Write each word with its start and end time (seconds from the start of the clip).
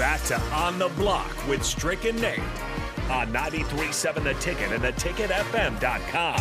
back 0.00 0.22
to 0.22 0.40
On 0.54 0.78
the 0.78 0.88
Block 0.96 1.30
with 1.46 1.62
Strick 1.62 2.06
and 2.06 2.18
Nate 2.22 2.38
on 3.10 3.30
93.7 3.34 4.24
The 4.24 4.32
Ticket 4.40 4.72
and 4.72 4.82
theticketfm.com. 4.82 6.40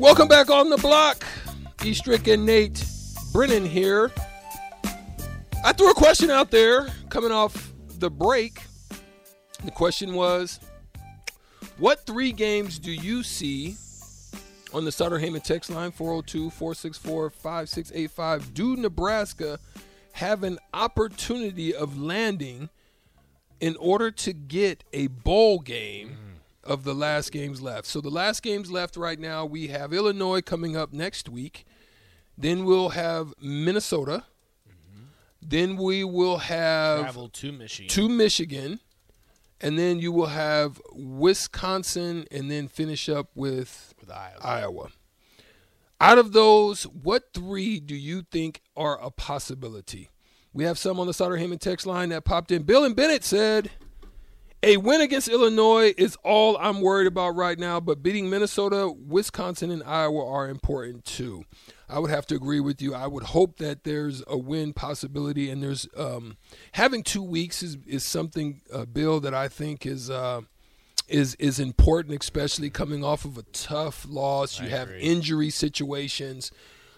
Welcome 0.00 0.26
back 0.26 0.50
on 0.50 0.68
the 0.68 0.78
block. 0.78 1.24
Eastrick 1.84 2.26
and 2.26 2.44
Nate 2.44 2.84
Brennan 3.32 3.64
here. 3.64 4.10
I 5.66 5.72
threw 5.72 5.90
a 5.90 5.94
question 5.94 6.30
out 6.30 6.50
there 6.50 6.88
coming 7.08 7.32
off 7.32 7.72
the 7.98 8.10
break. 8.10 8.60
The 9.64 9.70
question 9.70 10.12
was 10.12 10.60
What 11.78 12.04
three 12.04 12.32
games 12.32 12.78
do 12.78 12.92
you 12.92 13.22
see 13.22 13.76
on 14.74 14.84
the 14.84 14.92
Sutter 14.92 15.18
Heyman 15.18 15.42
text 15.42 15.70
line 15.70 15.90
402 15.90 16.50
464 16.50 17.30
5685? 17.30 18.52
Do 18.52 18.76
Nebraska 18.76 19.58
have 20.12 20.42
an 20.42 20.58
opportunity 20.74 21.74
of 21.74 21.98
landing 21.98 22.68
in 23.58 23.74
order 23.76 24.10
to 24.10 24.34
get 24.34 24.84
a 24.92 25.06
bowl 25.06 25.60
game? 25.60 26.10
Mm. 26.10 26.70
of 26.70 26.84
the 26.84 26.94
last 26.94 27.32
games 27.32 27.62
left. 27.62 27.86
So 27.86 28.02
the 28.02 28.10
last 28.10 28.42
games 28.42 28.70
left 28.70 28.98
right 28.98 29.18
now, 29.18 29.46
we 29.46 29.68
have 29.68 29.94
Illinois 29.94 30.42
coming 30.42 30.76
up 30.76 30.92
next 30.92 31.26
week. 31.30 31.64
Then 32.36 32.66
we'll 32.66 32.90
have 32.90 33.32
Minnesota. 33.40 34.24
Then 35.46 35.76
we 35.76 36.04
will 36.04 36.38
have 36.38 37.00
Travel 37.00 37.28
to 37.28 37.52
Michigan. 37.52 37.88
to 37.90 38.08
Michigan. 38.08 38.80
And 39.60 39.78
then 39.78 39.98
you 39.98 40.12
will 40.12 40.26
have 40.26 40.80
Wisconsin 40.92 42.26
and 42.30 42.50
then 42.50 42.68
finish 42.68 43.08
up 43.08 43.30
with 43.34 43.94
with 44.00 44.10
Iowa. 44.10 44.40
Iowa. 44.42 44.88
Out 46.00 46.18
of 46.18 46.32
those, 46.32 46.82
what 46.84 47.32
three 47.32 47.80
do 47.80 47.94
you 47.94 48.22
think 48.30 48.62
are 48.76 49.00
a 49.00 49.10
possibility? 49.10 50.10
We 50.52 50.64
have 50.64 50.78
some 50.78 51.00
on 51.00 51.06
the 51.06 51.14
Sutter 51.14 51.36
Heyman 51.36 51.60
text 51.60 51.86
line 51.86 52.10
that 52.10 52.24
popped 52.24 52.50
in. 52.50 52.62
Bill 52.64 52.84
and 52.84 52.94
Bennett 52.94 53.24
said, 53.24 53.70
a 54.64 54.76
win 54.78 55.00
against 55.00 55.28
Illinois 55.28 55.92
is 55.96 56.16
all 56.24 56.56
I'm 56.58 56.80
worried 56.80 57.06
about 57.06 57.36
right 57.36 57.58
now, 57.58 57.80
but 57.80 58.02
beating 58.02 58.30
Minnesota, 58.30 58.88
Wisconsin, 58.90 59.70
and 59.70 59.82
Iowa 59.82 60.26
are 60.26 60.48
important 60.48 61.04
too. 61.04 61.44
I 61.88 61.98
would 61.98 62.10
have 62.10 62.26
to 62.28 62.34
agree 62.34 62.60
with 62.60 62.80
you. 62.80 62.94
I 62.94 63.06
would 63.06 63.24
hope 63.24 63.58
that 63.58 63.84
there's 63.84 64.22
a 64.26 64.38
win 64.38 64.72
possibility, 64.72 65.50
and 65.50 65.62
there's 65.62 65.86
um, 65.96 66.38
having 66.72 67.02
two 67.02 67.22
weeks 67.22 67.62
is 67.62 67.76
is 67.86 68.04
something, 68.04 68.62
uh, 68.72 68.86
Bill, 68.86 69.20
that 69.20 69.34
I 69.34 69.48
think 69.48 69.84
is 69.84 70.08
uh, 70.08 70.40
is 71.08 71.34
is 71.36 71.60
important, 71.60 72.18
especially 72.20 72.70
coming 72.70 73.04
off 73.04 73.24
of 73.24 73.36
a 73.36 73.42
tough 73.52 74.06
loss. 74.08 74.58
You 74.60 74.66
I 74.66 74.70
have 74.70 74.88
agree. 74.88 75.00
injury 75.02 75.50
situations. 75.50 76.50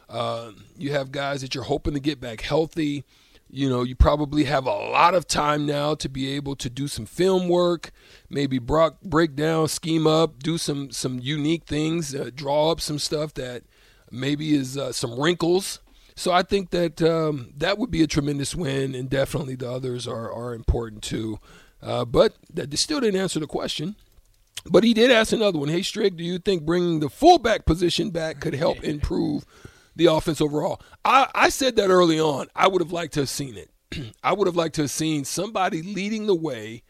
Um, 0.08 0.64
you 0.78 0.92
have 0.92 1.10
guys 1.10 1.40
that 1.40 1.54
you're 1.54 1.64
hoping 1.64 1.94
to 1.94 2.00
get 2.00 2.20
back 2.20 2.40
healthy. 2.40 3.04
You 3.48 3.68
know, 3.68 3.84
you 3.84 3.94
probably 3.94 4.44
have 4.44 4.66
a 4.66 4.70
lot 4.70 5.14
of 5.14 5.26
time 5.26 5.66
now 5.66 5.94
to 5.96 6.08
be 6.08 6.30
able 6.32 6.56
to 6.56 6.68
do 6.68 6.88
some 6.88 7.06
film 7.06 7.48
work, 7.48 7.92
maybe 8.28 8.58
brock, 8.58 9.00
break 9.02 9.36
down, 9.36 9.68
scheme 9.68 10.06
up, 10.06 10.42
do 10.42 10.58
some 10.58 10.90
some 10.90 11.20
unique 11.20 11.64
things, 11.64 12.14
uh, 12.14 12.30
draw 12.34 12.72
up 12.72 12.80
some 12.80 12.98
stuff 12.98 13.34
that 13.34 13.62
maybe 14.10 14.54
is 14.54 14.76
uh, 14.76 14.92
some 14.92 15.18
wrinkles. 15.18 15.80
So 16.16 16.32
I 16.32 16.42
think 16.42 16.70
that 16.70 17.00
um, 17.02 17.52
that 17.56 17.78
would 17.78 17.90
be 17.90 18.02
a 18.02 18.06
tremendous 18.06 18.54
win, 18.54 18.94
and 18.94 19.08
definitely 19.08 19.54
the 19.54 19.70
others 19.70 20.08
are 20.08 20.32
are 20.32 20.52
important 20.52 21.02
too. 21.02 21.38
Uh, 21.80 22.04
but 22.04 22.34
that 22.52 22.76
still 22.78 23.00
didn't 23.00 23.20
answer 23.20 23.38
the 23.38 23.46
question. 23.46 23.94
But 24.68 24.82
he 24.82 24.92
did 24.92 25.10
ask 25.10 25.32
another 25.32 25.58
one. 25.58 25.68
Hey, 25.68 25.82
Strick, 25.82 26.16
do 26.16 26.24
you 26.24 26.38
think 26.38 26.64
bringing 26.64 27.00
the 27.00 27.08
fullback 27.08 27.64
position 27.64 28.10
back 28.10 28.40
could 28.40 28.54
help 28.54 28.82
improve 28.82 29.44
the 29.96 30.06
offense 30.06 30.40
overall? 30.40 30.80
I, 31.04 31.28
I 31.34 31.48
said 31.48 31.76
that 31.76 31.88
early 31.90 32.20
on. 32.20 32.46
I 32.54 32.68
would 32.68 32.80
have 32.80 32.92
liked 32.92 33.14
to 33.14 33.20
have 33.20 33.28
seen 33.28 33.56
it. 33.56 33.70
I 34.22 34.32
would 34.32 34.46
have 34.46 34.56
liked 34.56 34.74
to 34.76 34.82
have 34.82 34.90
seen 34.90 35.24
somebody 35.24 35.82
leading 35.82 36.26
the 36.26 36.34
way. 36.34 36.82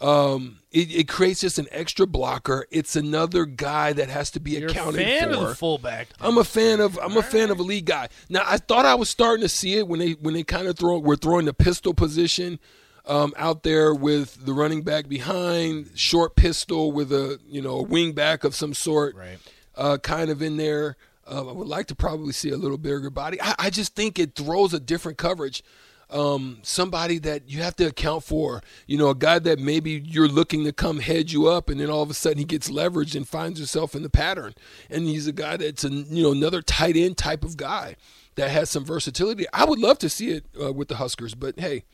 Um, 0.00 0.58
it, 0.70 0.94
it 0.94 1.08
creates 1.08 1.40
just 1.40 1.58
an 1.58 1.66
extra 1.70 2.06
blocker. 2.06 2.66
It's 2.70 2.96
another 2.96 3.46
guy 3.46 3.92
that 3.94 4.08
has 4.10 4.30
to 4.32 4.40
be 4.40 4.52
You're 4.52 4.68
a 4.68 4.70
accounted 4.70 5.02
fan 5.06 5.28
for. 5.32 5.34
of 5.36 5.48
the 5.48 5.54
fullback. 5.54 6.08
I'm 6.20 6.36
a 6.36 6.44
fan 6.44 6.80
of 6.80 6.98
I'm 7.02 7.16
a 7.16 7.22
fan 7.22 7.50
of 7.50 7.58
a 7.60 7.62
lead 7.62 7.86
guy. 7.86 8.08
Now 8.28 8.42
I 8.44 8.58
thought 8.58 8.84
I 8.84 8.96
was 8.96 9.08
starting 9.08 9.42
to 9.42 9.48
see 9.48 9.74
it 9.78 9.88
when 9.88 10.00
they 10.00 10.12
when 10.12 10.34
they 10.34 10.42
kind 10.42 10.66
of 10.66 10.76
throw 10.76 10.98
were 10.98 11.16
throwing 11.16 11.46
the 11.46 11.54
pistol 11.54 11.94
position 11.94 12.58
um, 13.06 13.32
out 13.36 13.62
there 13.62 13.94
with 13.94 14.44
the 14.44 14.52
running 14.52 14.82
back 14.82 15.08
behind, 15.08 15.90
short 15.94 16.34
pistol 16.36 16.90
with 16.92 17.12
a 17.12 17.38
you 17.46 17.62
know 17.62 17.76
a 17.78 17.82
wing 17.82 18.12
back 18.12 18.44
of 18.44 18.54
some 18.54 18.74
sort, 18.74 19.14
Right. 19.14 19.38
uh, 19.76 19.96
kind 19.98 20.28
of 20.28 20.42
in 20.42 20.56
there. 20.56 20.96
Um, 21.26 21.48
I 21.48 21.52
would 21.52 21.68
like 21.68 21.86
to 21.86 21.94
probably 21.94 22.32
see 22.32 22.50
a 22.50 22.56
little 22.56 22.78
bigger 22.78 23.10
body. 23.10 23.40
I, 23.40 23.54
I 23.58 23.70
just 23.70 23.94
think 23.94 24.18
it 24.18 24.34
throws 24.34 24.74
a 24.74 24.80
different 24.80 25.18
coverage. 25.18 25.62
Um, 26.10 26.58
somebody 26.62 27.18
that 27.20 27.48
you 27.48 27.62
have 27.62 27.76
to 27.76 27.86
account 27.86 28.24
for, 28.24 28.62
you 28.86 28.98
know, 28.98 29.08
a 29.08 29.14
guy 29.14 29.38
that 29.38 29.58
maybe 29.58 29.92
you're 29.92 30.28
looking 30.28 30.64
to 30.64 30.72
come 30.72 31.00
head 31.00 31.32
you 31.32 31.48
up, 31.48 31.70
and 31.70 31.80
then 31.80 31.88
all 31.90 32.02
of 32.02 32.10
a 32.10 32.14
sudden 32.14 32.38
he 32.38 32.44
gets 32.44 32.70
leveraged 32.70 33.16
and 33.16 33.26
finds 33.26 33.58
himself 33.58 33.94
in 33.94 34.02
the 34.02 34.10
pattern. 34.10 34.54
And 34.90 35.06
he's 35.06 35.26
a 35.26 35.32
guy 35.32 35.56
that's 35.56 35.82
a 35.82 35.88
you 35.88 36.22
know 36.22 36.32
another 36.32 36.60
tight 36.60 36.96
end 36.96 37.16
type 37.16 37.42
of 37.42 37.56
guy 37.56 37.96
that 38.34 38.50
has 38.50 38.70
some 38.70 38.84
versatility. 38.84 39.46
I 39.52 39.64
would 39.64 39.78
love 39.78 39.98
to 40.00 40.08
see 40.08 40.30
it 40.30 40.44
uh, 40.62 40.72
with 40.72 40.88
the 40.88 40.96
Huskers, 40.96 41.34
but 41.34 41.58
hey, 41.58 41.84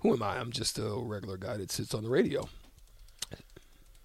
who 0.00 0.12
am 0.12 0.22
I? 0.22 0.38
I'm 0.38 0.52
just 0.52 0.78
a 0.78 0.88
regular 0.96 1.36
guy 1.36 1.56
that 1.56 1.72
sits 1.72 1.92
on 1.92 2.04
the 2.04 2.10
radio. 2.10 2.48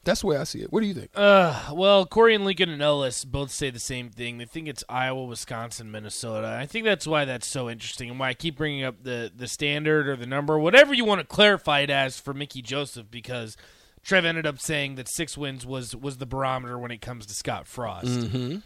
That's 0.04 0.22
the 0.22 0.28
way 0.28 0.38
I 0.38 0.46
see 0.46 0.62
it. 0.62 0.74
What 0.74 0.82
do 0.82 0.88
you 0.88 0.96
think? 0.96 1.12
Uh, 1.14 1.74
well, 1.74 2.08
Corey 2.08 2.34
and 2.34 2.44
Lincoln 2.44 2.70
and 2.70 2.82
Ellis 2.82 3.24
both 3.24 3.52
say 3.52 3.70
the 3.70 3.80
same 3.80 4.10
thing. 4.10 4.40
They 4.40 4.46
think 4.46 4.68
it's 4.68 4.84
Iowa, 4.90 5.26
Wisconsin, 5.26 5.92
Minnesota. 5.92 6.58
I 6.60 6.66
think 6.66 6.86
that's 6.86 7.06
why 7.06 7.26
that's 7.26 7.48
so 7.48 7.70
interesting 7.70 8.10
and 8.10 8.20
why 8.20 8.30
I 8.30 8.34
keep 8.34 8.58
bringing 8.58 8.84
up 8.84 9.04
the, 9.04 9.32
the 9.36 9.48
standard 9.48 10.08
or 10.08 10.16
the 10.16 10.26
number, 10.26 10.58
whatever 10.58 10.94
you 10.96 11.06
want 11.06 11.22
to 11.22 11.28
clarify 11.28 11.82
it 11.82 11.92
as 11.92 12.20
for 12.20 12.34
Mickey 12.34 12.64
Joseph, 12.64 13.12
because 13.12 13.58
Trev 14.04 14.26
ended 14.26 14.48
up 14.48 14.60
saying 14.60 14.96
that 14.96 15.08
six 15.08 15.38
wins 15.38 15.68
was, 15.68 15.96
was 15.96 16.18
the 16.18 16.26
barometer 16.26 16.80
when 16.80 16.90
it 16.90 17.02
comes 17.02 17.28
to 17.28 17.36
Scott 17.36 17.68
Frost. 17.68 18.08
Mm-hmm. 18.08 18.58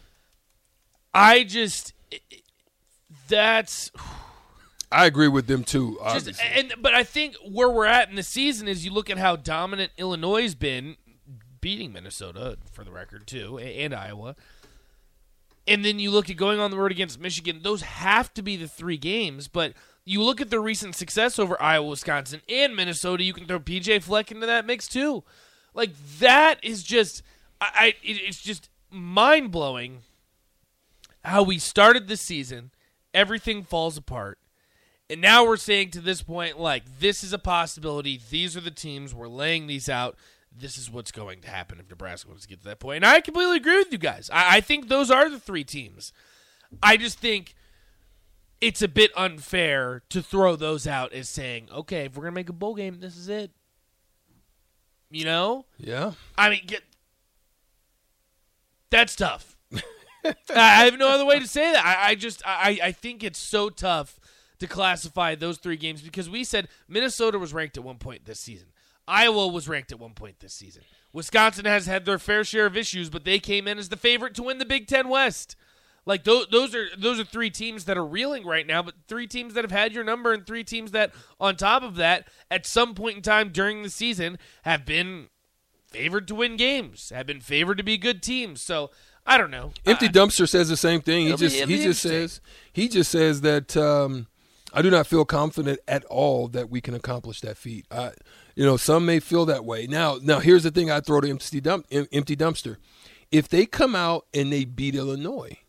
I 1.13 1.44
just. 1.44 1.94
That's 3.28 3.91
I 4.91 5.06
agree 5.06 5.28
with 5.28 5.47
them 5.47 5.63
too. 5.63 5.97
just 6.13 6.40
and 6.41 6.73
but 6.79 6.94
I 6.94 7.03
think 7.03 7.35
where 7.44 7.69
we're 7.69 7.85
at 7.85 8.09
in 8.09 8.16
the 8.16 8.23
season 8.23 8.67
is 8.67 8.85
you 8.85 8.91
look 8.91 9.09
at 9.09 9.17
how 9.17 9.35
dominant 9.35 9.91
Illinois 9.97 10.44
has 10.44 10.56
been, 10.56 10.96
beating 11.66 11.92
Minnesota 11.92 12.59
for 12.72 12.84
the 12.84 12.92
record 12.92 13.26
too, 13.26 13.58
and 13.58 13.92
Iowa. 13.92 14.36
And 15.66 15.84
then 15.84 15.98
you 15.98 16.12
look 16.12 16.30
at 16.30 16.38
going 16.38 16.59
on 16.59 16.70
the 16.70 16.78
road 16.78 16.92
against 16.92 17.20
Michigan. 17.20 17.62
Those 17.64 17.81
have 17.81 18.31
to 18.36 18.44
be 18.44 18.56
the 18.56 18.68
three 18.68 18.98
games. 18.98 19.48
But 19.48 19.74
you 20.03 20.22
look 20.22 20.40
at 20.40 20.52
the 20.52 20.59
recent 20.59 20.94
success 20.94 21.40
over 21.40 21.59
Iowa, 21.59 21.88
Wisconsin, 21.88 22.44
and 22.48 22.76
Minnesota. 22.76 23.24
You 23.24 23.34
can 23.34 23.48
throw 23.48 23.59
PJ 23.59 24.03
Fleck 24.03 24.31
into 24.31 24.46
that 24.46 24.68
mix 24.68 24.88
too. 24.88 25.24
Like 25.74 25.90
that 26.20 26.64
is 26.64 26.84
just, 26.84 27.24
I, 27.59 27.70
I 27.74 27.94
it's 28.03 28.44
just 28.44 28.70
mind 28.92 29.50
blowing 29.50 30.03
how 31.24 31.42
we 31.42 31.58
started 31.58 32.08
the 32.08 32.16
season. 32.16 32.70
Everything 33.12 33.64
falls 33.64 33.97
apart. 33.97 34.38
And 35.09 35.20
now 35.20 35.44
we're 35.44 35.58
saying 35.58 35.90
to 35.92 36.00
this 36.00 36.22
point, 36.22 36.59
like, 36.59 37.00
this 37.00 37.24
is 37.24 37.34
a 37.34 37.40
possibility. 37.40 38.22
These 38.30 38.56
are 38.56 38.62
the 38.62 38.70
teams. 38.70 39.16
We're 39.16 39.28
laying 39.28 39.66
these 39.66 39.90
out. 39.90 40.16
This 40.57 40.77
is 40.77 40.89
what's 40.89 41.11
going 41.11 41.41
to 41.41 41.49
happen 41.49 41.79
if 41.79 41.89
Nebraska 41.89 42.29
wants 42.29 42.43
to 42.43 42.49
get 42.49 42.59
to 42.59 42.66
that 42.66 42.79
point. 42.79 42.97
And 42.97 43.05
I 43.05 43.21
completely 43.21 43.57
agree 43.57 43.77
with 43.77 43.91
you 43.91 43.97
guys. 43.97 44.29
I, 44.31 44.57
I 44.57 44.61
think 44.61 44.88
those 44.88 45.11
are 45.11 45.29
the 45.29 45.39
three 45.39 45.63
teams. 45.63 46.13
I 46.81 46.97
just 46.97 47.19
think 47.19 47.55
it's 48.61 48.81
a 48.81 48.88
bit 48.88 49.11
unfair 49.16 50.01
to 50.09 50.21
throw 50.21 50.55
those 50.55 50.87
out 50.87 51.13
as 51.13 51.29
saying, 51.29 51.67
okay, 51.73 52.05
if 52.05 52.16
we're 52.16 52.23
going 52.23 52.34
to 52.34 52.40
make 52.40 52.49
a 52.49 52.53
bowl 52.53 52.75
game, 52.75 52.99
this 52.99 53.17
is 53.17 53.28
it. 53.29 53.52
You 55.11 55.25
know? 55.25 55.66
yeah. 55.78 56.13
I 56.37 56.49
mean, 56.49 56.61
get, 56.66 56.84
that's 58.90 59.16
tough. 59.16 59.58
I 60.49 60.85
have 60.85 60.97
no 60.97 61.09
other 61.09 61.25
way 61.25 61.40
to 61.40 61.47
say 61.47 61.72
that. 61.72 61.85
I, 61.85 62.11
I 62.11 62.16
just 62.16 62.41
I, 62.46 62.79
I 62.84 62.91
think 62.91 63.23
it's 63.23 63.40
so 63.40 63.69
tough 63.69 64.19
to 64.59 64.67
classify 64.67 65.35
those 65.35 65.58
three 65.58 65.78
games 65.78 66.01
because 66.01 66.29
we 66.29 66.43
said 66.43 66.67
Minnesota 66.87 67.37
was 67.37 67.53
ranked 67.53 67.78
at 67.78 67.84
one 67.84 67.97
point 67.97 68.25
this 68.25 68.40
season. 68.40 68.67
Iowa 69.07 69.47
was 69.47 69.67
ranked 69.67 69.91
at 69.91 69.99
one 69.99 70.13
point 70.13 70.40
this 70.40 70.53
season. 70.53 70.84
Wisconsin 71.13 71.66
has 71.66 71.85
had 71.85 72.05
their 72.05 72.19
fair 72.19 72.43
share 72.43 72.66
of 72.66 72.75
issues, 72.75 73.09
but 73.09 73.23
they 73.23 73.40
came 73.40 73.67
in 73.67 73.78
as 73.78 73.90
the 73.90 73.97
favorite 73.97 74.35
to 74.35 74.43
win 74.43 74.57
the 74.57 74.66
Big 74.66 74.87
Ten 74.87 75.07
West. 75.07 75.55
Like 76.05 76.23
those, 76.23 76.47
those 76.52 76.75
are 76.75 76.85
those 76.97 77.19
are 77.19 77.23
three 77.23 77.49
teams 77.49 77.85
that 77.85 77.97
are 77.97 78.05
reeling 78.05 78.46
right 78.46 78.67
now, 78.67 78.84
but 78.84 78.93
three 79.07 79.25
teams 79.25 79.55
that 79.55 79.63
have 79.63 79.72
had 79.72 79.91
your 79.93 80.03
number, 80.03 80.34
and 80.34 80.46
three 80.46 80.63
teams 80.63 80.91
that, 80.91 81.13
on 81.40 81.55
top 81.55 81.81
of 81.81 81.96
that, 81.96 82.28
at 82.52 82.66
some 82.66 82.93
point 82.93 83.17
in 83.17 83.22
time 83.23 83.49
during 83.49 83.81
the 83.81 83.90
season, 83.90 84.37
have 84.63 84.85
been 84.85 85.29
favored 85.87 86.28
to 86.28 86.35
win 86.35 86.58
games, 86.58 87.11
have 87.16 87.25
been 87.25 87.41
favored 87.41 87.78
to 87.78 87.84
be 87.84 87.97
good 87.97 88.22
teams. 88.22 88.61
So 88.61 88.91
I 89.25 89.37
don't 89.40 89.49
know. 89.49 89.72
Empty 89.85 90.08
I- 90.08 90.09
dumpster 90.09 90.47
says 90.47 90.69
the 90.69 90.78
same 90.78 91.01
thing. 91.01 91.25
He 91.28 91.35
just 91.35 91.55
he 91.55 91.84
just 91.84 92.01
says 92.01 92.41
he 92.72 92.87
just 92.87 93.09
says 93.09 93.41
that 93.41 93.75
um, 93.75 94.28
I 94.75 94.81
do 94.81 94.91
not 94.91 95.07
feel 95.07 95.23
confident 95.23 95.79
at 95.87 96.03
all 96.05 96.49
that 96.49 96.69
we 96.69 96.81
can 96.81 96.93
accomplish 96.93 97.39
that 97.41 97.57
feat. 97.57 97.85
I, 97.89 98.11
you 98.55 98.66
know, 98.66 98.75
some 98.75 99.05
may 99.05 99.22
feel 99.22 99.45
that 99.45 99.63
way. 99.63 99.87
Now, 99.87 100.19
now 100.22 100.39
here's 100.39 100.63
the 100.63 100.72
thing: 100.72 100.91
I 100.91 100.99
throw 100.99 101.22
to 101.22 101.29
empty 101.29 101.61
dump, 101.61 101.87
empty 101.91 102.35
dumpster. 102.35 102.75
If 103.31 103.47
they 103.47 103.66
come 103.66 103.95
out 103.95 104.25
and 104.33 104.51
they 104.51 104.66
beat 104.66 104.93
Illinois, 104.93 105.59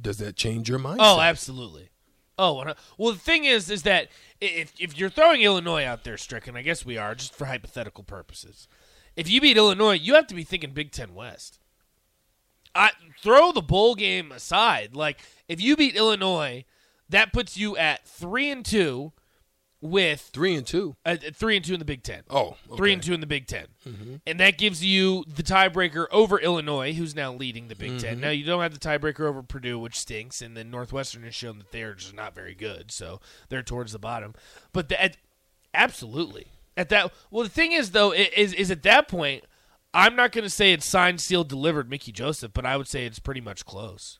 does 0.00 0.16
that 0.18 0.36
change 0.36 0.70
your 0.70 0.78
mind? 0.78 1.00
Oh, 1.02 1.20
absolutely. 1.20 1.90
Oh, 2.38 2.64
well, 2.96 3.12
the 3.12 3.18
thing 3.18 3.44
is, 3.44 3.68
is 3.70 3.82
that 3.82 4.08
if 4.40 4.72
if 4.80 4.96
you're 4.96 5.10
throwing 5.10 5.42
Illinois 5.42 5.84
out 5.84 6.04
there, 6.04 6.16
stricken, 6.16 6.56
I 6.56 6.62
guess 6.62 6.86
we 6.86 6.96
are, 6.96 7.14
just 7.14 7.34
for 7.34 7.44
hypothetical 7.44 8.04
purposes. 8.04 8.66
If 9.16 9.28
you 9.30 9.42
beat 9.42 9.58
Illinois, 9.58 9.96
you 9.96 10.14
have 10.14 10.26
to 10.28 10.34
be 10.34 10.44
thinking 10.44 10.70
Big 10.72 10.92
Ten 10.92 11.14
West. 11.14 11.58
I 12.74 12.92
throw 13.20 13.52
the 13.52 13.60
bowl 13.60 13.94
game 13.94 14.32
aside. 14.32 14.96
Like 14.96 15.20
if 15.48 15.60
you 15.60 15.76
beat 15.76 15.96
Illinois, 15.96 16.64
that 17.10 17.32
puts 17.32 17.56
you 17.56 17.76
at 17.76 18.06
three 18.06 18.50
and 18.50 18.64
two, 18.64 19.12
with 19.82 20.20
three 20.32 20.54
and 20.54 20.66
two. 20.66 20.94
uh, 21.06 21.16
three 21.32 21.56
and 21.56 21.64
two 21.64 21.72
in 21.72 21.78
the 21.78 21.84
Big 21.86 22.02
Ten. 22.02 22.22
Oh, 22.28 22.56
Three 22.76 22.90
okay. 22.90 22.92
and 22.94 23.02
two 23.02 23.14
in 23.14 23.20
the 23.20 23.26
Big 23.26 23.46
10 23.46 23.66
and 24.26 24.38
that 24.40 24.58
gives 24.58 24.84
you 24.84 25.24
the 25.26 25.42
tiebreaker 25.42 26.06
over 26.12 26.38
Illinois, 26.38 26.92
who's 26.92 27.14
now 27.14 27.32
leading 27.32 27.68
the 27.68 27.74
Big 27.74 27.92
Mm-hmm. 27.92 27.98
Ten. 27.98 28.20
Now 28.20 28.28
you 28.30 28.44
don't 28.44 28.60
have 28.62 28.78
the 28.78 28.78
tiebreaker 28.78 29.20
over 29.20 29.42
Purdue, 29.42 29.78
which 29.78 29.96
stinks, 29.98 30.42
and 30.42 30.54
then 30.56 30.70
Northwestern 30.70 31.22
has 31.22 31.34
shown 31.34 31.58
that 31.58 31.72
they're 31.72 31.94
just 31.94 32.14
not 32.14 32.34
very 32.34 32.54
good, 32.54 32.90
so 32.90 33.20
they're 33.48 33.62
towards 33.62 33.92
the 33.92 33.98
bottom. 33.98 34.34
But 34.74 34.90
the, 34.90 35.02
at, 35.02 35.16
absolutely 35.74 36.48
at 36.76 36.88
that. 36.90 37.12
Well, 37.30 37.44
the 37.44 37.50
thing 37.50 37.72
is 37.72 37.92
though, 37.92 38.12
is 38.12 38.52
is 38.52 38.70
at 38.70 38.82
that 38.82 39.08
point, 39.08 39.44
I'm 39.94 40.14
not 40.14 40.32
going 40.32 40.44
to 40.44 40.50
say 40.50 40.72
it's 40.72 40.86
signed, 40.86 41.20
sealed, 41.20 41.48
delivered, 41.48 41.88
Mickey 41.88 42.12
Joseph, 42.12 42.52
but 42.52 42.66
I 42.66 42.76
would 42.76 42.86
say 42.88 43.06
it's 43.06 43.18
pretty 43.18 43.40
much 43.40 43.64
close. 43.64 44.18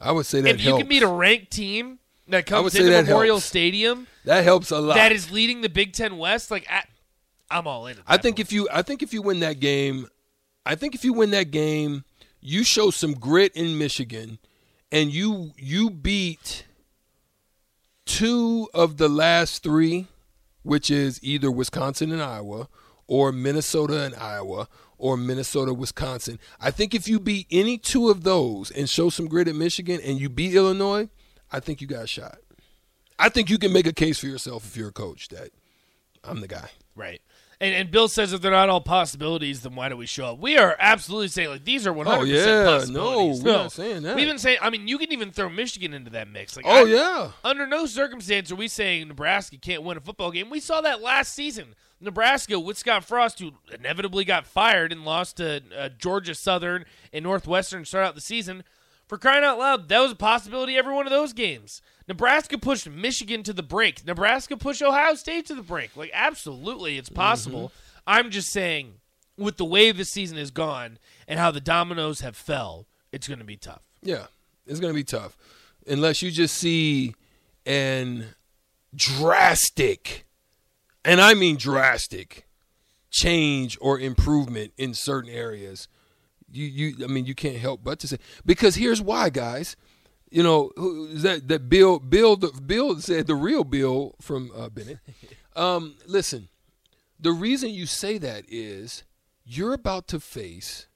I 0.00 0.12
would 0.12 0.24
say 0.26 0.40
that 0.40 0.54
if 0.54 0.64
you 0.64 0.76
can 0.78 0.88
beat 0.88 1.02
a 1.02 1.08
ranked 1.08 1.50
team 1.50 1.98
that 2.30 2.46
comes 2.46 2.74
into 2.74 2.90
Memorial 2.90 3.36
helps. 3.36 3.46
Stadium 3.46 4.06
that 4.24 4.44
helps 4.44 4.70
a 4.70 4.80
lot. 4.80 4.94
that 4.94 5.12
is 5.12 5.30
leading 5.30 5.60
the 5.60 5.68
Big 5.68 5.92
Ten 5.92 6.18
West, 6.18 6.50
like 6.50 6.66
I, 6.70 6.84
I'm 7.50 7.66
all 7.66 7.86
in. 7.86 7.96
I 8.06 8.16
think 8.16 8.36
point. 8.36 8.48
if 8.48 8.52
you 8.52 8.68
I 8.72 8.82
think 8.82 9.02
if 9.02 9.12
you 9.12 9.22
win 9.22 9.40
that 9.40 9.60
game, 9.60 10.08
I 10.64 10.74
think 10.74 10.94
if 10.94 11.04
you 11.04 11.12
win 11.12 11.30
that 11.30 11.50
game, 11.50 12.04
you 12.40 12.64
show 12.64 12.90
some 12.90 13.12
grit 13.12 13.52
in 13.54 13.78
Michigan 13.78 14.38
and 14.92 15.12
you 15.12 15.52
you 15.56 15.90
beat 15.90 16.64
two 18.06 18.68
of 18.74 18.96
the 18.96 19.08
last 19.08 19.62
3, 19.62 20.06
which 20.62 20.90
is 20.90 21.22
either 21.22 21.50
Wisconsin 21.50 22.10
and 22.10 22.22
Iowa 22.22 22.68
or 23.06 23.30
Minnesota 23.32 24.02
and 24.02 24.14
Iowa 24.16 24.68
or 24.98 25.16
Minnesota 25.16 25.72
Wisconsin. 25.72 26.38
I 26.60 26.70
think 26.70 26.94
if 26.94 27.08
you 27.08 27.18
beat 27.18 27.46
any 27.50 27.78
two 27.78 28.10
of 28.10 28.22
those 28.22 28.70
and 28.70 28.88
show 28.88 29.10
some 29.10 29.28
grit 29.28 29.48
at 29.48 29.54
Michigan 29.54 30.00
and 30.04 30.20
you 30.20 30.28
beat 30.28 30.54
Illinois, 30.54 31.08
I 31.52 31.60
think 31.60 31.80
you 31.80 31.86
got 31.86 32.04
a 32.04 32.06
shot. 32.06 32.38
I 33.18 33.28
think 33.28 33.50
you 33.50 33.58
can 33.58 33.72
make 33.72 33.86
a 33.86 33.92
case 33.92 34.18
for 34.18 34.26
yourself 34.26 34.64
if 34.66 34.76
you're 34.76 34.88
a 34.88 34.92
coach 34.92 35.28
that 35.28 35.50
I'm 36.24 36.40
the 36.40 36.48
guy. 36.48 36.70
Right. 36.96 37.20
And, 37.62 37.74
and 37.74 37.90
Bill 37.90 38.08
says 38.08 38.32
if 38.32 38.40
they're 38.40 38.50
not 38.50 38.70
all 38.70 38.80
possibilities, 38.80 39.60
then 39.60 39.74
why 39.74 39.90
do 39.90 39.96
we 39.96 40.06
show 40.06 40.26
up? 40.32 40.38
We 40.38 40.56
are 40.56 40.74
absolutely 40.78 41.28
saying 41.28 41.50
like 41.50 41.64
these 41.64 41.86
are 41.86 41.92
one 41.92 42.06
hundred 42.06 42.20
Oh, 42.20 42.24
yeah. 42.24 42.34
percent 42.76 42.92
No, 42.94 43.00
possibilities. 43.10 43.42
we're 43.42 43.52
not 43.52 43.72
saying 43.72 44.02
that. 44.04 44.16
We've 44.16 44.26
been 44.26 44.38
saying. 44.38 44.58
I 44.62 44.70
mean, 44.70 44.88
you 44.88 44.96
can 44.96 45.12
even 45.12 45.30
throw 45.30 45.50
Michigan 45.50 45.92
into 45.92 46.10
that 46.12 46.28
mix. 46.28 46.56
Like, 46.56 46.64
Oh 46.66 46.86
I- 46.86 46.88
yeah. 46.88 47.30
Under 47.44 47.66
no 47.66 47.84
circumstance 47.84 48.50
are 48.50 48.56
we 48.56 48.66
saying 48.68 49.08
Nebraska 49.08 49.58
can't 49.58 49.82
win 49.82 49.98
a 49.98 50.00
football 50.00 50.30
game. 50.30 50.48
We 50.48 50.60
saw 50.60 50.80
that 50.80 51.02
last 51.02 51.34
season. 51.34 51.74
Nebraska 52.00 52.58
with 52.58 52.78
Scott 52.78 53.04
Frost, 53.04 53.38
who 53.40 53.52
inevitably 53.70 54.24
got 54.24 54.46
fired 54.46 54.90
and 54.90 55.04
lost 55.04 55.36
to 55.36 55.62
uh, 55.78 55.90
Georgia 55.98 56.34
Southern 56.34 56.86
and 57.12 57.22
Northwestern 57.22 57.82
to 57.82 57.86
start 57.86 58.06
out 58.06 58.14
the 58.14 58.22
season. 58.22 58.64
For 59.10 59.18
crying 59.18 59.42
out 59.42 59.58
loud, 59.58 59.88
that 59.88 59.98
was 59.98 60.12
a 60.12 60.16
possibility 60.16 60.78
every 60.78 60.94
one 60.94 61.04
of 61.04 61.10
those 61.10 61.32
games. 61.32 61.82
Nebraska 62.06 62.56
pushed 62.56 62.88
Michigan 62.88 63.42
to 63.42 63.52
the 63.52 63.62
brink. 63.62 64.06
Nebraska 64.06 64.56
pushed 64.56 64.82
Ohio 64.82 65.16
State 65.16 65.46
to 65.46 65.54
the 65.54 65.62
brink. 65.62 65.96
Like, 65.96 66.12
absolutely, 66.14 66.96
it's 66.96 67.08
possible. 67.08 67.70
Mm-hmm. 67.70 68.00
I'm 68.06 68.30
just 68.30 68.52
saying, 68.52 68.94
with 69.36 69.56
the 69.56 69.64
way 69.64 69.90
this 69.90 70.10
season 70.10 70.38
has 70.38 70.52
gone 70.52 70.98
and 71.26 71.40
how 71.40 71.50
the 71.50 71.60
dominoes 71.60 72.20
have 72.20 72.36
fell, 72.36 72.86
it's 73.10 73.26
going 73.26 73.40
to 73.40 73.44
be 73.44 73.56
tough. 73.56 73.82
Yeah. 74.00 74.26
It's 74.70 74.78
gonna 74.78 74.94
be 74.94 75.02
tough. 75.02 75.36
Unless 75.88 76.22
you 76.22 76.30
just 76.30 76.56
see 76.56 77.16
an 77.66 78.24
drastic 78.94 80.24
and 81.04 81.20
I 81.20 81.34
mean 81.34 81.56
drastic 81.56 82.46
change 83.10 83.76
or 83.80 83.98
improvement 83.98 84.72
in 84.78 84.94
certain 84.94 85.30
areas. 85.30 85.88
You 86.52 86.66
you 86.66 87.04
I 87.04 87.08
mean 87.08 87.26
you 87.26 87.34
can't 87.34 87.56
help 87.56 87.82
but 87.84 87.98
to 88.00 88.08
say 88.08 88.18
because 88.44 88.74
here's 88.74 89.00
why, 89.00 89.30
guys. 89.30 89.76
You 90.30 90.44
know, 90.44 90.70
who 90.76 91.06
is 91.06 91.22
that 91.22 91.48
that 91.48 91.68
Bill 91.68 91.98
Bill 91.98 92.36
the 92.36 92.48
Bill 92.48 93.00
said 93.00 93.26
the 93.26 93.34
real 93.34 93.64
Bill 93.64 94.14
from 94.20 94.50
uh, 94.56 94.68
Bennett. 94.68 94.98
Um, 95.56 95.96
listen, 96.06 96.48
the 97.18 97.32
reason 97.32 97.70
you 97.70 97.84
say 97.84 98.18
that 98.18 98.44
is 98.48 99.02
you're 99.44 99.72
about 99.72 100.06
to 100.08 100.20
face 100.20 100.86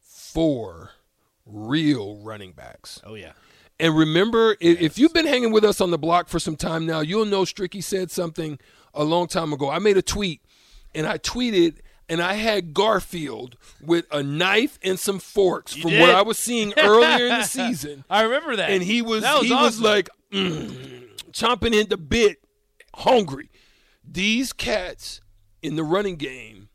four 0.00 0.92
real 1.44 2.16
running 2.16 2.52
backs. 2.52 3.00
Oh, 3.04 3.14
yeah. 3.14 3.32
And 3.80 3.96
remember, 3.96 4.56
i 4.62 4.66
if 4.66 4.98
you've 4.98 5.12
been 5.12 5.26
hanging 5.26 5.52
with 5.52 5.64
us 5.64 5.80
on 5.80 5.90
the 5.90 5.98
block 5.98 6.28
for 6.28 6.38
some 6.38 6.56
time 6.56 6.86
now, 6.86 7.00
you'll 7.00 7.24
know 7.24 7.42
Stricky 7.42 7.82
said 7.82 8.10
something 8.10 8.58
a 8.94 9.04
long 9.04 9.26
time 9.26 9.52
ago. 9.52 9.70
I 9.70 9.78
made 9.78 9.96
a 9.96 10.02
tweet, 10.02 10.42
and 10.94 11.06
I 11.06 11.18
tweeted, 11.18 11.78
and 12.08 12.22
I 12.22 12.34
had 12.34 12.72
Garfield 12.74 13.56
with 13.80 14.06
a 14.10 14.22
knife 14.22 14.78
and 14.82 14.98
some 14.98 15.18
forks 15.18 15.74
from 15.74 15.90
did? 15.90 16.00
what 16.00 16.10
I 16.10 16.22
was 16.22 16.38
seeing 16.38 16.72
earlier 16.76 17.26
in 17.26 17.38
the 17.40 17.42
season, 17.44 18.04
I 18.08 18.22
remember 18.22 18.56
that. 18.56 18.70
and 18.70 18.82
he 18.82 19.02
was, 19.02 19.22
was 19.22 19.42
he 19.46 19.52
was 19.52 19.80
like 19.80 20.08
mm, 20.32 21.06
chomping 21.32 21.78
in 21.78 21.88
the 21.88 21.96
bit, 21.98 22.38
hungry. 22.94 23.50
These 24.04 24.52
cats 24.52 25.20
in 25.62 25.76
the 25.76 25.84
running 25.84 26.16
game, 26.16 26.68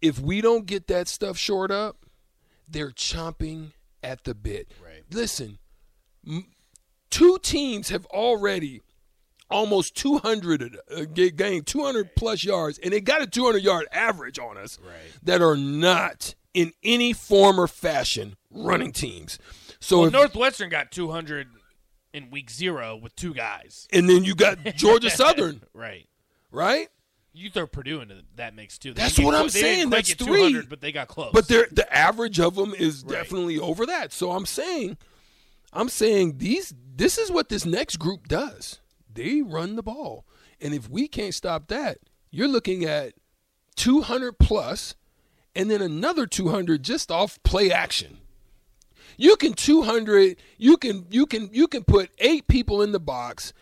if 0.00 0.18
we 0.20 0.40
don't 0.40 0.66
get 0.66 0.86
that 0.86 1.08
stuff 1.08 1.36
short 1.36 1.70
up, 1.70 2.06
they're 2.68 2.90
chomping 2.92 3.72
at 4.02 4.24
the 4.24 4.34
bit. 4.34 4.70
Right. 4.82 5.02
Listen, 5.10 5.58
m- 6.26 6.46
two 7.10 7.38
teams 7.42 7.88
have 7.88 8.06
already 8.06 8.82
almost 9.50 9.94
200 9.96 10.78
uh, 10.96 11.04
gained 11.04 11.66
200 11.66 12.14
plus 12.16 12.44
yards, 12.44 12.78
and 12.78 12.92
they 12.92 13.00
got 13.00 13.22
a 13.22 13.26
200 13.26 13.62
yard 13.62 13.86
average 13.92 14.38
on 14.38 14.56
us 14.56 14.78
Right. 14.82 14.94
that 15.22 15.42
are 15.42 15.56
not 15.56 16.34
in 16.54 16.72
any 16.82 17.12
form 17.12 17.60
or 17.60 17.66
fashion 17.68 18.36
running 18.50 18.92
teams. 18.92 19.38
So 19.80 19.98
Well, 19.98 20.06
if, 20.08 20.12
Northwestern 20.12 20.68
got 20.68 20.90
200 20.90 21.48
in 22.12 22.30
week 22.30 22.50
zero 22.50 22.96
with 22.96 23.14
two 23.16 23.32
guys. 23.34 23.86
and 23.92 24.08
then 24.08 24.24
you 24.24 24.34
got 24.34 24.58
Georgia 24.76 25.10
Southern, 25.10 25.62
Right. 25.72 26.08
right? 26.50 26.88
You 27.32 27.48
throw 27.48 27.68
Purdue 27.68 28.00
into 28.00 28.22
that 28.34 28.56
mix 28.56 28.76
too. 28.78 28.92
They 28.92 29.02
That's 29.02 29.18
what 29.20 29.36
I'm 29.36 29.44
they 29.44 29.60
saying. 29.60 29.90
That's 29.90 30.12
three. 30.14 30.26
200, 30.50 30.68
but 30.68 30.80
they 30.80 30.90
got 30.90 31.06
close. 31.06 31.30
But 31.32 31.46
they're, 31.46 31.68
the 31.70 31.90
average 31.96 32.40
of 32.40 32.56
them 32.56 32.74
is 32.74 33.04
Right. 33.04 33.12
definitely 33.18 33.58
over 33.60 33.86
that. 33.86 34.12
So 34.12 34.32
I'm 34.32 34.46
saying, 34.46 34.96
I'm 35.72 35.88
saying 35.88 36.38
these. 36.38 36.74
This 36.96 37.16
is 37.18 37.30
what 37.30 37.48
this 37.48 37.64
next 37.64 37.96
group 38.00 38.26
does. 38.26 38.80
They 39.12 39.42
run 39.42 39.76
the 39.76 39.82
ball, 39.82 40.24
and 40.60 40.74
if 40.74 40.88
we 40.88 41.08
can't 41.08 41.34
stop 41.34 41.68
that, 41.68 41.98
you're 42.30 42.48
looking 42.48 42.84
at 42.84 43.14
200 43.76 44.38
plus, 44.38 44.94
and 45.54 45.70
then 45.70 45.82
another 45.82 46.26
200 46.26 46.82
just 46.82 47.10
off 47.10 47.42
play 47.42 47.70
action. 47.70 48.18
You 49.16 49.36
can 49.36 49.52
200. 49.52 50.36
You 50.56 50.76
can 50.76 51.06
you 51.10 51.26
can 51.26 51.50
you 51.52 51.68
can 51.68 51.84
put 51.84 52.10
eight 52.18 52.46
people 52.46 52.80
in 52.82 52.92
the 52.92 53.00
box, 53.00 53.52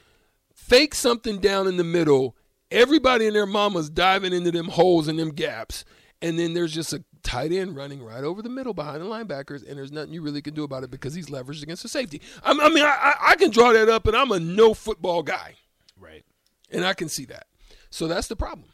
fake 0.54 0.94
something 0.94 1.38
down 1.38 1.66
in 1.66 1.76
the 1.76 1.84
middle. 1.84 2.36
Everybody 2.70 3.26
and 3.26 3.34
their 3.34 3.46
mamas 3.46 3.88
diving 3.88 4.32
into 4.32 4.50
them 4.50 4.68
holes 4.68 5.08
and 5.08 5.18
them 5.18 5.30
gaps, 5.30 5.84
and 6.20 6.38
then 6.38 6.54
there's 6.54 6.74
just 6.74 6.92
a 6.92 7.02
tight 7.28 7.52
end 7.52 7.76
running 7.76 8.02
right 8.02 8.24
over 8.24 8.40
the 8.40 8.48
middle 8.48 8.72
behind 8.72 9.02
the 9.02 9.06
linebackers, 9.06 9.68
and 9.68 9.78
there's 9.78 9.92
nothing 9.92 10.14
you 10.14 10.22
really 10.22 10.40
can 10.40 10.54
do 10.54 10.64
about 10.64 10.82
it 10.82 10.90
because 10.90 11.12
he's 11.12 11.26
leveraged 11.28 11.62
against 11.62 11.82
the 11.82 11.88
safety. 11.88 12.22
I, 12.42 12.52
I 12.52 12.68
mean, 12.70 12.84
I, 12.84 13.14
I 13.28 13.36
can 13.36 13.50
draw 13.50 13.72
that 13.72 13.88
up, 13.88 14.06
and 14.06 14.16
I'm 14.16 14.32
a 14.32 14.40
no 14.40 14.72
football 14.72 15.22
guy, 15.22 15.54
right. 16.00 16.24
and 16.70 16.84
I 16.86 16.94
can 16.94 17.08
see 17.08 17.26
that. 17.26 17.46
So 17.90 18.08
that's 18.08 18.28
the 18.28 18.36
problem. 18.36 18.70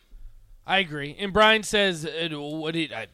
I 0.67 0.79
agree. 0.79 1.15
And 1.19 1.33
Brian 1.33 1.63
says, 1.63 2.07
uh, 2.07 2.29
"What 2.41 2.75
I? 2.77 3.07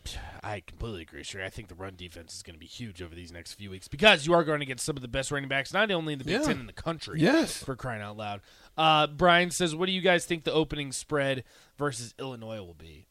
I 0.42 0.60
completely 0.60 1.02
agree, 1.02 1.22
sure. 1.22 1.44
I 1.44 1.48
think 1.50 1.68
the 1.68 1.74
run 1.74 1.94
defense 1.96 2.34
is 2.34 2.42
going 2.42 2.54
to 2.54 2.60
be 2.60 2.66
huge 2.66 3.02
over 3.02 3.14
these 3.14 3.32
next 3.32 3.54
few 3.54 3.70
weeks 3.70 3.88
because 3.88 4.26
you 4.26 4.32
are 4.34 4.44
going 4.44 4.60
to 4.60 4.66
get 4.66 4.80
some 4.80 4.96
of 4.96 5.02
the 5.02 5.08
best 5.08 5.30
running 5.30 5.48
backs, 5.48 5.72
not 5.72 5.90
only 5.90 6.12
in 6.14 6.18
the 6.18 6.24
Big 6.24 6.40
Yeah. 6.40 6.46
Ten 6.46 6.60
in 6.60 6.66
the 6.66 6.72
country. 6.72 7.20
Yes. 7.20 7.62
for 7.62 7.76
crying 7.76 8.00
out 8.00 8.16
loud. 8.16 8.40
Uh, 8.76 9.06
Brian 9.06 9.50
says, 9.50 9.74
"What 9.74 9.86
do 9.86 9.92
you 9.92 10.00
guys 10.00 10.26
think 10.26 10.44
the 10.44 10.52
opening 10.52 10.92
spread 10.92 11.44
versus 11.76 12.14
Illinois 12.18 12.58
will 12.60 12.74
be?" 12.74 13.06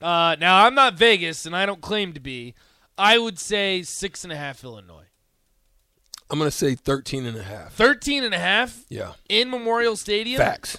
Uh, 0.00 0.36
now 0.38 0.64
I'm 0.66 0.74
not 0.74 0.94
Vegas, 0.94 1.46
and 1.46 1.56
I 1.56 1.64
don't 1.66 1.80
claim 1.80 2.12
to 2.12 2.20
be. 2.20 2.54
I 2.98 3.18
would 3.18 3.38
say 3.38 3.82
six 3.82 4.24
and 4.24 4.32
a 4.32 4.36
half 4.36 4.62
Illinois, 4.64 5.04
I'm 6.30 6.38
gonna 6.38 6.50
say 6.50 6.74
13 6.74 7.24
and 7.26 7.36
a 7.36 7.42
half. 7.42 7.72
thirteen 7.74 8.24
and 8.24 8.34
a 8.34 8.38
half 8.38 8.84
Yeah, 8.88 9.12
in 9.28 9.50
Memorial 9.50 9.96
Stadium. 9.96 10.38
facts. 10.38 10.78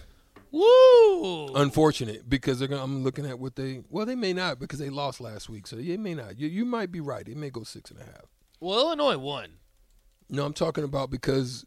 Woo! 0.52 1.48
Unfortunate 1.56 2.28
because 2.30 2.58
they're 2.60 2.68
gonna, 2.68 2.84
I'm 2.84 3.04
looking 3.04 3.26
at 3.26 3.38
what 3.38 3.56
they 3.56 3.82
well 3.90 4.06
they 4.06 4.16
may 4.16 4.34
not 4.34 4.60
because 4.60 4.80
they 4.80 4.90
lost 4.90 5.20
last 5.22 5.50
week, 5.50 5.68
so 5.68 5.78
it 5.78 6.00
may 6.00 6.14
not. 6.14 6.40
You 6.40 6.48
you 6.48 6.66
might 6.66 6.92
be 6.92 7.00
right. 7.00 7.28
It 7.28 7.38
may 7.38 7.50
go 7.50 7.64
six 7.64 7.92
and 7.92 8.00
a 8.00 8.04
half. 8.04 8.26
well, 8.60 8.80
Illinois 8.80 9.18
won. 9.18 9.50
No, 10.30 10.46
I'm 10.46 10.54
talking 10.54 10.84
about 10.84 11.10
because 11.10 11.66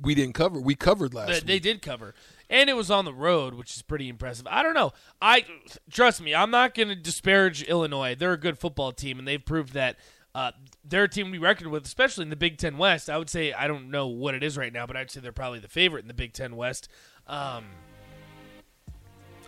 we 0.00 0.14
didn't 0.14 0.34
cover. 0.34 0.60
We 0.60 0.74
covered 0.74 1.12
last 1.14 1.28
They, 1.28 1.34
week. 1.34 1.46
they 1.46 1.58
did 1.58 1.82
cover. 1.82 2.14
And 2.50 2.68
it 2.70 2.74
was 2.74 2.90
on 2.90 3.04
the 3.04 3.12
road, 3.12 3.54
which 3.54 3.74
is 3.74 3.82
pretty 3.82 4.08
impressive. 4.08 4.46
I 4.50 4.62
don't 4.62 4.74
know. 4.74 4.92
I 5.20 5.44
trust 5.90 6.20
me, 6.20 6.34
I'm 6.34 6.50
not 6.50 6.74
going 6.74 6.88
to 6.88 6.94
disparage 6.94 7.62
Illinois. 7.62 8.14
They're 8.14 8.32
a 8.32 8.38
good 8.38 8.58
football 8.58 8.92
team, 8.92 9.18
and 9.18 9.26
they've 9.26 9.44
proved 9.44 9.74
that 9.74 9.96
uh, 10.34 10.50
they're 10.84 11.04
a 11.04 11.08
team 11.08 11.30
we 11.30 11.38
reckoned 11.38 11.70
with, 11.70 11.84
especially 11.84 12.22
in 12.22 12.30
the 12.30 12.36
Big 12.36 12.58
Ten 12.58 12.76
West. 12.76 13.08
I 13.08 13.18
would 13.18 13.30
say 13.30 13.52
I 13.52 13.68
don't 13.68 13.90
know 13.90 14.08
what 14.08 14.34
it 14.34 14.42
is 14.42 14.56
right 14.58 14.72
now, 14.72 14.86
but 14.86 14.96
I'd 14.96 15.10
say 15.10 15.20
they're 15.20 15.32
probably 15.32 15.60
the 15.60 15.68
favorite 15.68 16.02
in 16.02 16.08
the 16.08 16.14
Big 16.14 16.32
Ten 16.32 16.56
West. 16.56 16.88
Um, 17.26 17.64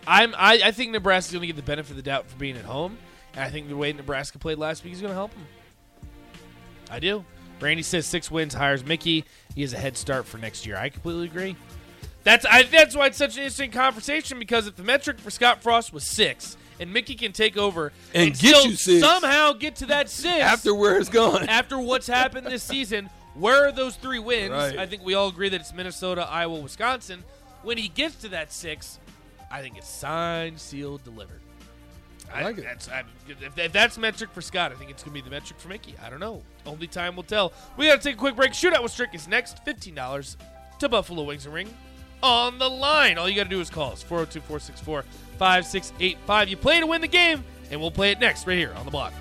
I'm 0.07 0.35
I, 0.37 0.61
I 0.65 0.71
think 0.71 0.93
Nebraska's 0.93 1.33
going 1.33 1.43
to 1.43 1.47
get 1.49 1.57
the 1.57 1.63
benefit 1.63 1.91
of 1.91 1.97
the 1.97 2.03
doubt 2.03 2.29
for 2.29 2.37
being 2.37 2.57
at 2.57 2.65
home, 2.65 2.99
and 3.35 3.43
I 3.43 3.51
think 3.51 3.69
the 3.69 3.77
way 3.77 3.93
Nebraska 3.93 4.39
played 4.39 4.59
last 4.59 4.85
week 4.85 4.93
is 4.93 5.01
going 5.01 5.11
to 5.11 5.17
help 5.17 5.33
them. 5.33 5.47
I 6.91 7.01
do. 7.01 7.25
Randy 7.61 7.83
says 7.83 8.07
six 8.07 8.31
wins 8.31 8.55
hires 8.55 8.85
Mickey. 8.85 9.25
He 9.55 9.63
has 9.63 9.73
a 9.73 9.79
head 9.79 9.97
start 9.97 10.27
for 10.27 10.39
next 10.39 10.67
year. 10.67 10.77
I 10.77 10.89
completely 10.89 11.27
agree. 11.27 11.57
That's 12.27 12.45
I, 12.45 12.65
that's 12.65 12.97
why 12.97 13.07
it's 13.07 13.19
such 13.19 13.37
an 13.37 13.45
interesting 13.45 13.71
conversation 13.71 14.41
because 14.41 14.67
if 14.67 14.75
the 14.75 14.83
metric 14.83 15.21
for 15.21 15.31
Scott 15.31 15.63
Frost 15.63 15.93
was 15.93 16.05
six 16.05 16.57
and 16.81 16.93
Mickey 16.93 17.15
can 17.15 17.31
take 17.31 17.57
over 17.57 17.93
And 18.13 18.31
get 18.31 18.37
still 18.37 18.67
you 18.67 18.75
six. 18.75 19.01
somehow 19.01 19.53
get 19.53 19.77
to 19.77 19.87
that 19.87 20.11
six 20.11 20.43
After 20.43 20.75
where 20.75 20.99
it's 20.99 21.09
gone. 21.09 21.45
after 21.49 21.79
what's 21.79 22.09
happened 22.09 22.49
this 22.49 22.65
season, 22.65 23.11
where 23.35 23.69
are 23.69 23.71
those 23.71 23.95
three 23.95 24.19
wins? 24.19 24.51
Right. 24.51 24.77
I 24.77 24.87
think 24.87 25.05
we 25.05 25.15
all 25.15 25.29
agree 25.29 25.49
that 25.51 25.61
it's 25.61 25.73
Minnesota, 25.73 26.27
Iowa, 26.29 26.59
Wisconsin. 26.59 27.23
When 27.63 27.79
he 27.79 27.87
gets 27.87 28.17
to 28.17 28.29
that 28.31 28.53
six, 28.53 28.99
I 29.49 29.63
think 29.63 29.79
it's 29.79 29.89
signed, 29.89 30.59
sealed, 30.59 31.05
delivered. 31.05 31.39
I 32.35 32.43
like 32.43 32.59
it. 32.59 32.65
That's, 32.65 32.89
I, 32.89 33.05
if, 33.29 33.57
if 33.57 33.73
that's 33.73 33.99
metric 33.99 34.31
for 34.33 34.41
Scott, 34.41 34.73
I 34.73 34.75
think 34.75 34.91
it's 34.91 35.05
going 35.05 35.15
to 35.17 35.23
be 35.23 35.25
the 35.25 35.31
metric 35.33 35.61
for 35.61 35.69
Mickey. 35.69 35.95
I 36.05 36.11
don't 36.11 36.19
know. 36.19 36.43
Only 36.67 36.89
time 36.89 37.15
will 37.15 37.23
tell. 37.23 37.53
We 37.77 37.87
got 37.87 38.03
to 38.03 38.03
take 38.03 38.17
a 38.17 38.19
quick 38.19 38.35
break. 38.35 38.51
Shootout 38.51 38.83
with 38.83 38.91
Strick 38.91 39.15
is 39.15 39.29
next. 39.29 39.65
$15 39.65 40.37
to 40.81 40.89
Buffalo 40.89 41.23
Wings 41.23 41.47
and 41.47 41.55
Ring 41.55 41.73
on 42.23 42.59
the 42.59 42.69
line. 42.69 43.19
All 43.19 43.29
you 43.29 43.37
got 43.37 43.45
to 43.45 43.51
do 43.51 43.61
is 43.61 43.71
call 43.71 43.93
us 43.93 44.03
402 44.03 44.41
464 44.41 45.03
5685. 45.39 46.49
You 46.49 46.57
play 46.57 46.81
to 46.81 46.87
win 46.87 47.01
the 47.01 47.09
game, 47.09 47.45
and 47.71 47.81
we'll 47.81 47.91
play 47.91 48.11
it 48.11 48.21
next 48.21 48.47
right 48.47 48.59
here 48.59 48.73
on 48.75 48.85
the 48.85 48.91
block. 48.91 49.13